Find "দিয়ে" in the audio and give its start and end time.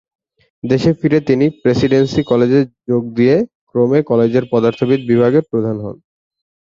3.17-3.35